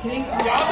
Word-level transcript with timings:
King. 0.00 0.67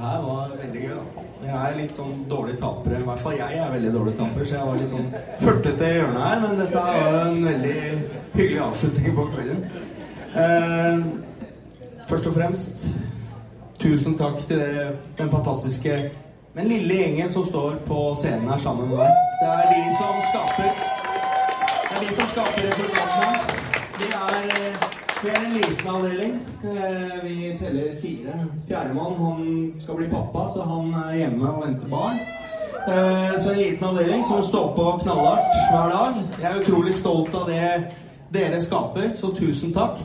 Er 0.00 1.76
litt 1.76 1.94
sånn 1.96 2.24
dårlig 2.30 2.56
tapere. 2.60 3.00
I 3.00 3.06
hvert 3.08 3.22
fall 3.22 3.36
jeg 3.38 3.58
er 3.60 3.72
veldig 3.74 3.92
dårlig 3.94 4.14
taper, 4.18 4.46
så 4.46 4.56
jeg 4.56 4.68
var 4.68 4.80
litt 4.80 4.92
sånn 4.92 5.08
førtete 5.42 5.88
i 5.88 5.98
hjørnet 5.98 6.24
her. 6.26 6.42
Men 6.44 6.60
dette 6.60 6.84
er 6.92 6.98
jo 7.00 7.20
en 7.20 7.44
veldig 7.48 7.76
hyggelig 8.34 8.60
avslutning 8.66 9.16
på 9.18 9.26
kvelden. 9.34 9.62
Eh, 10.30 11.04
først 12.10 12.30
og 12.30 12.36
fremst 12.36 12.90
tusen 13.80 14.16
takk 14.20 14.42
til 14.48 14.60
det, 14.60 14.88
den 15.18 15.30
fantastiske, 15.32 15.96
men 16.54 16.68
lille 16.68 16.94
gjengen 17.00 17.30
som 17.32 17.44
står 17.46 17.80
på 17.88 18.14
scenen 18.20 18.48
her 18.50 18.60
sammen 18.60 18.90
med 18.90 19.00
meg. 19.00 19.20
Det 19.40 19.50
er 19.56 19.68
de 19.72 19.82
som 19.98 20.24
skaper 20.28 20.70
Det 21.90 21.96
er 21.96 22.00
de 22.06 22.14
som 22.16 22.32
skaper 22.32 22.66
resultatene. 22.68 23.58
De 24.00 24.06
er, 24.16 24.99
vi 25.22 25.28
er 25.28 25.40
en 25.46 25.52
liten 25.52 25.88
avdeling. 25.88 26.34
Eh, 26.64 27.24
Vi 27.24 27.56
teller 27.58 27.96
fire. 28.02 28.34
Fjerdemann 28.68 29.16
han 29.18 29.72
skal 29.80 29.96
bli 29.96 30.06
pappa, 30.10 30.46
så 30.48 30.62
han 30.62 30.94
er 30.94 31.16
hjemme 31.18 31.48
og 31.50 31.66
venter 31.66 31.88
barn. 31.88 32.18
Eh, 32.88 33.34
Så 33.42 33.50
en 33.52 33.58
liten 33.58 33.84
avdeling 33.84 34.24
som 34.24 34.42
står 34.42 34.72
på 34.76 34.98
knallhardt 35.02 35.58
hver 35.72 35.90
dag. 35.96 36.14
Jeg 36.42 36.50
er 36.52 36.60
utrolig 36.60 36.94
stolt 36.94 37.34
av 37.34 37.46
det 37.46 37.84
dere 38.32 38.60
skaper, 38.60 39.10
så 39.14 39.34
tusen 39.36 39.72
takk. 39.72 39.98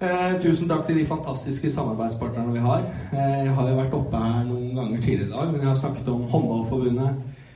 Eh, 0.00 0.40
tusen 0.40 0.68
takk 0.68 0.86
til 0.86 0.96
de 0.98 1.04
fantastiske 1.06 1.70
samarbeidspartnerne 1.70 2.52
vi 2.52 2.58
har. 2.58 2.82
Jeg 3.12 3.50
har 3.54 3.68
jo 3.68 3.76
vært 3.76 3.94
oppe 3.94 4.16
her 4.16 4.44
noen 4.44 4.74
ganger 4.74 5.00
tidligere 5.00 5.26
i 5.28 5.32
dag, 5.32 5.46
men 5.52 5.60
jeg 5.60 5.68
har 5.68 5.74
snakket 5.74 6.08
om 6.08 6.22
Håndballforbundet, 6.22 7.14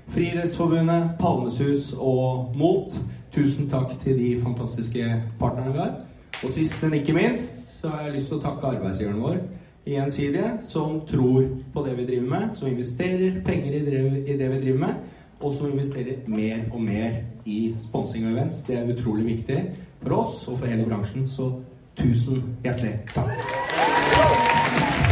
Friidrettsforbundet, 0.09 1.11
Palmesus 1.19 1.95
og 1.99 2.53
Mot. 2.57 2.99
Tusen 3.33 3.71
takk 3.71 3.99
til 3.99 4.19
de 4.19 4.41
fantastiske 4.43 5.23
partnerne 5.41 5.73
vi 5.73 5.79
har. 5.79 5.95
Og 6.45 6.51
sist, 6.53 6.83
men 6.83 6.95
ikke 6.95 7.13
minst, 7.17 7.81
så 7.81 7.89
har 7.89 8.03
jeg 8.05 8.19
lyst 8.19 8.29
til 8.29 8.37
å 8.37 8.43
takke 8.45 8.73
arbeidsgiveren 8.77 9.23
vår 9.23 9.39
i 9.85 9.95
Gjensidige, 9.97 10.51
som 10.65 11.01
tror 11.09 11.45
på 11.73 11.85
det 11.87 11.97
vi 11.99 12.07
driver 12.09 12.29
med, 12.29 12.55
som 12.57 12.69
investerer 12.69 13.41
penger 13.45 13.77
i 13.77 13.83
det, 13.85 14.51
vi 14.53 14.61
driver 14.61 14.79
med, 14.79 14.95
og 15.41 15.53
som 15.53 15.71
investerer 15.71 16.25
mer 16.27 16.65
og 16.73 16.81
mer 16.83 17.21
i 17.45 17.75
sponsing 17.81 18.27
og 18.27 18.33
events. 18.33 18.61
Det 18.67 18.79
er 18.79 18.93
utrolig 18.93 19.27
viktig 19.27 19.63
for 20.03 20.17
oss 20.21 20.49
og 20.49 20.59
for 20.59 20.67
hele 20.73 20.89
bransjen, 20.89 21.29
så 21.29 21.51
tusen 21.97 22.45
hjertelig 22.65 22.99
takk. 23.15 25.04